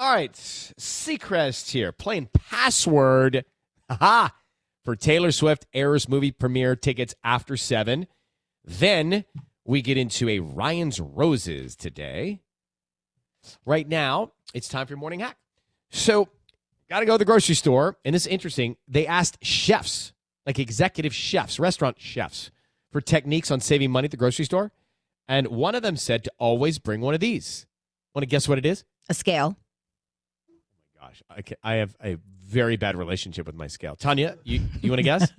All 0.00 0.10
right, 0.10 0.32
Seacrest 0.32 1.72
here, 1.72 1.92
playing 1.92 2.30
Password. 2.32 3.44
Haha. 3.90 4.30
For 4.82 4.96
Taylor 4.96 5.30
Swift 5.30 5.66
Eras 5.74 6.08
movie 6.08 6.30
premiere 6.30 6.74
tickets 6.74 7.14
after 7.22 7.54
seven. 7.54 8.06
Then 8.64 9.26
we 9.66 9.82
get 9.82 9.98
into 9.98 10.26
a 10.30 10.38
Ryan's 10.38 11.00
Roses 11.00 11.76
today. 11.76 12.40
Right 13.66 13.86
now, 13.86 14.32
it's 14.54 14.68
time 14.68 14.86
for 14.86 14.94
your 14.94 14.98
morning 14.98 15.20
hack. 15.20 15.36
So, 15.90 16.30
got 16.88 17.00
to 17.00 17.06
go 17.06 17.12
to 17.12 17.18
the 17.18 17.26
grocery 17.26 17.54
store, 17.54 17.98
and 18.02 18.16
it's 18.16 18.26
interesting. 18.26 18.78
They 18.88 19.06
asked 19.06 19.44
chefs, 19.44 20.14
like 20.46 20.58
executive 20.58 21.14
chefs, 21.14 21.60
restaurant 21.60 22.00
chefs, 22.00 22.50
for 22.90 23.02
techniques 23.02 23.50
on 23.50 23.60
saving 23.60 23.90
money 23.90 24.06
at 24.06 24.12
the 24.12 24.16
grocery 24.16 24.46
store. 24.46 24.72
And 25.28 25.48
one 25.48 25.74
of 25.74 25.82
them 25.82 25.98
said 25.98 26.24
to 26.24 26.32
always 26.38 26.78
bring 26.78 27.02
one 27.02 27.12
of 27.12 27.20
these. 27.20 27.66
Want 28.14 28.22
to 28.22 28.26
guess 28.26 28.48
what 28.48 28.56
it 28.56 28.64
is? 28.64 28.84
A 29.10 29.12
scale. 29.12 29.58
Gosh, 31.00 31.22
I, 31.30 31.42
ca- 31.42 31.56
I 31.62 31.74
have 31.76 31.96
a 32.04 32.16
very 32.46 32.76
bad 32.76 32.96
relationship 32.96 33.46
with 33.46 33.54
my 33.54 33.66
scale. 33.68 33.96
Tanya, 33.96 34.36
you, 34.44 34.60
you 34.82 34.90
want 34.90 34.98
to 34.98 35.02
guess? 35.04 35.32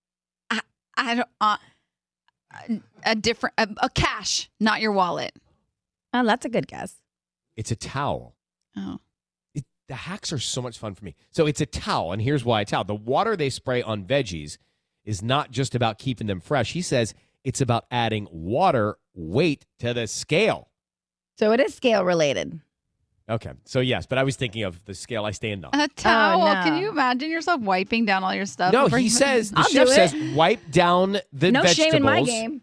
I, 0.50 0.60
I 0.96 1.14
don't. 1.16 1.28
Uh, 1.40 1.56
a 3.04 3.14
different 3.14 3.54
a, 3.58 3.68
a 3.82 3.90
cash, 3.90 4.48
not 4.60 4.80
your 4.80 4.92
wallet. 4.92 5.32
Oh, 6.14 6.24
that's 6.24 6.46
a 6.46 6.48
good 6.48 6.66
guess. 6.66 6.96
it's 7.56 7.70
a 7.70 7.76
towel. 7.76 8.34
Oh, 8.76 8.98
It, 9.54 9.64
the 9.88 9.94
hacks 9.94 10.32
are 10.32 10.38
so 10.38 10.62
much 10.62 10.78
fun 10.78 10.94
for 10.94 11.04
me. 11.04 11.14
So 11.30 11.46
it's 11.46 11.60
a 11.60 11.66
towel, 11.66 12.12
and 12.12 12.22
here's 12.22 12.44
why 12.44 12.60
a 12.62 12.64
towel. 12.64 12.84
The 12.84 12.94
water 12.94 13.36
they 13.36 13.50
spray 13.50 13.82
on 13.82 14.04
veggies 14.04 14.56
is 15.04 15.22
not 15.22 15.50
just 15.50 15.74
about 15.74 15.98
keeping 15.98 16.26
them 16.26 16.40
fresh. 16.40 16.72
He 16.72 16.82
says 16.82 17.12
it's 17.44 17.60
about 17.60 17.86
adding 17.90 18.28
water 18.30 18.98
weight 19.14 19.66
to 19.80 19.92
the 19.94 20.06
scale. 20.06 20.68
So 21.38 21.52
it 21.52 21.60
is 21.60 21.74
scale 21.74 22.04
related. 22.04 22.60
Okay, 23.30 23.52
so 23.64 23.80
yes, 23.80 24.06
but 24.06 24.16
I 24.18 24.22
was 24.24 24.36
thinking 24.36 24.62
of 24.62 24.82
the 24.86 24.94
scale 24.94 25.24
I 25.24 25.32
stand 25.32 25.64
on. 25.64 25.72
a 25.74 25.84
oh, 25.84 25.86
towel. 25.96 26.46
no. 26.46 26.62
Can 26.62 26.78
you 26.78 26.88
imagine 26.88 27.30
yourself 27.30 27.60
wiping 27.60 28.04
down 28.06 28.24
all 28.24 28.34
your 28.34 28.46
stuff? 28.46 28.72
No, 28.72 28.88
he 28.88 29.04
you- 29.04 29.10
says 29.10 29.50
the 29.50 29.58
I'll 29.58 29.64
chef 29.64 29.88
says 29.88 30.14
wipe 30.34 30.70
down 30.70 31.18
the 31.32 31.50
no 31.52 31.62
vegetables. 31.62 31.92
shame 31.92 31.94
in 31.94 32.02
my 32.02 32.22
game. 32.22 32.62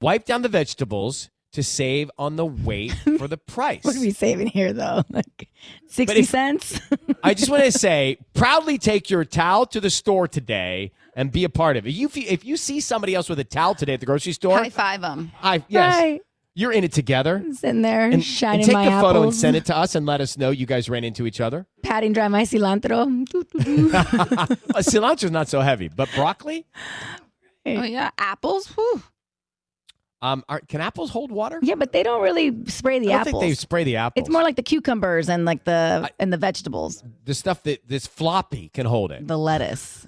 Wipe 0.00 0.24
down 0.24 0.42
the 0.42 0.48
vegetables 0.48 1.30
to 1.52 1.62
save 1.62 2.10
on 2.18 2.36
the 2.36 2.44
weight 2.46 2.92
for 3.18 3.26
the 3.28 3.36
price. 3.36 3.82
What 3.84 3.96
are 3.96 4.00
we 4.00 4.10
saving 4.12 4.48
here, 4.48 4.72
though? 4.72 5.02
Like 5.10 5.48
60 5.88 6.20
if- 6.20 6.26
cents? 6.28 6.80
I 7.22 7.34
just 7.34 7.50
want 7.50 7.64
to 7.64 7.72
say, 7.76 8.18
proudly 8.34 8.78
take 8.78 9.10
your 9.10 9.24
towel 9.24 9.66
to 9.66 9.80
the 9.80 9.90
store 9.90 10.28
today 10.28 10.92
and 11.16 11.30
be 11.32 11.44
a 11.44 11.48
part 11.48 11.76
of 11.76 11.86
it. 11.86 11.90
You, 11.90 12.08
if 12.14 12.44
you 12.44 12.56
see 12.56 12.80
somebody 12.80 13.14
else 13.14 13.28
with 13.28 13.38
a 13.38 13.44
towel 13.44 13.74
today 13.74 13.94
at 13.94 14.00
the 14.00 14.06
grocery 14.06 14.32
store, 14.32 14.58
high 14.58 14.70
five 14.70 15.00
them. 15.00 15.30
I 15.42 15.62
yes, 15.68 15.94
Right. 15.94 16.20
You're 16.54 16.72
in 16.72 16.84
it 16.84 16.92
together. 16.92 17.44
Sitting 17.52 17.82
there 17.82 18.04
And, 18.08 18.24
shining 18.24 18.60
and 18.60 18.66
take 18.66 18.72
my 18.74 18.84
the 18.86 18.90
apples, 18.92 19.12
photo 19.12 19.22
and 19.24 19.34
send 19.34 19.56
it 19.56 19.64
to 19.66 19.76
us 19.76 19.94
and 19.94 20.06
let 20.06 20.20
us 20.20 20.38
know 20.38 20.50
you 20.50 20.66
guys 20.66 20.88
ran 20.88 21.04
into 21.04 21.26
each 21.26 21.40
other. 21.40 21.66
patting 21.82 22.12
dry 22.12 22.28
my 22.28 22.42
cilantro. 22.42 23.26
Cilantro's 24.84 25.30
not 25.30 25.48
so 25.48 25.60
heavy, 25.60 25.88
but 25.88 26.08
broccoli. 26.14 26.66
Oh 27.66 27.82
yeah, 27.82 28.10
apples. 28.18 28.66
Whew. 28.68 29.02
Um, 30.22 30.42
are, 30.48 30.60
can 30.60 30.80
apples 30.80 31.10
hold 31.10 31.30
water? 31.30 31.58
yeah, 31.62 31.74
but 31.74 31.92
they 31.92 32.02
don't 32.02 32.22
really 32.22 32.64
spray 32.66 32.98
the 32.98 33.08
I 33.08 33.12
don't 33.18 33.20
apples. 33.28 33.42
think 33.42 33.50
they 33.50 33.54
spray 33.54 33.84
the 33.84 33.96
apples. 33.96 34.22
it's 34.22 34.30
more 34.32 34.42
like 34.42 34.56
the 34.56 34.62
cucumbers 34.62 35.28
and 35.28 35.44
like 35.44 35.64
the 35.64 36.10
and 36.18 36.32
the 36.32 36.38
vegetables, 36.38 37.02
the 37.24 37.34
stuff 37.34 37.62
that 37.64 37.86
this 37.86 38.06
floppy 38.06 38.70
can 38.70 38.86
hold 38.86 39.12
it. 39.12 39.26
the 39.26 39.36
lettuce. 39.38 40.06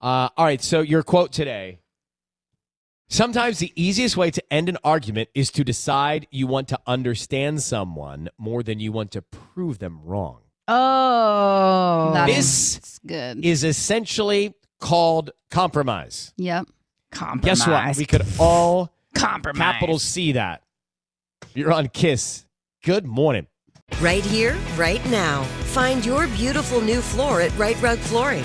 Uh, 0.00 0.28
all 0.36 0.44
right, 0.44 0.62
so 0.62 0.80
your 0.80 1.02
quote 1.02 1.32
today. 1.32 1.78
Sometimes 3.08 3.58
the 3.58 3.72
easiest 3.76 4.16
way 4.16 4.30
to 4.32 4.42
end 4.52 4.68
an 4.68 4.78
argument 4.82 5.28
is 5.34 5.50
to 5.52 5.62
decide 5.64 6.26
you 6.30 6.46
want 6.46 6.66
to 6.68 6.78
understand 6.86 7.62
someone 7.62 8.28
more 8.36 8.62
than 8.64 8.80
you 8.80 8.90
want 8.90 9.12
to 9.12 9.22
prove 9.22 9.78
them 9.78 10.00
wrong. 10.04 10.40
Oh, 10.68 12.12
This 12.26 12.74
That's 12.74 12.98
good. 12.98 13.44
is 13.44 13.62
essentially 13.62 14.54
called 14.80 15.30
compromise. 15.50 16.32
yep. 16.36 16.66
compromise. 17.12 17.58
Guess 17.60 17.68
what? 17.68 17.96
We 17.96 18.04
could 18.06 18.26
all 18.40 18.92
compromise. 19.14 19.60
capital 19.74 19.98
C 20.00 20.32
that. 20.32 20.62
You're 21.54 21.72
on 21.72 21.86
KIIS. 21.86 22.44
Good 22.84 23.06
morning. 23.06 23.46
Right 24.00 24.24
here, 24.24 24.56
right 24.76 25.04
now. 25.10 25.44
Find 25.72 26.04
your 26.04 26.26
beautiful 26.28 26.80
new 26.80 27.00
floor 27.00 27.40
at 27.40 27.56
Rite 27.56 27.80
Rug 27.80 27.98
Flooring. 27.98 28.44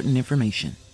important 0.00 0.16
information. 0.16 0.89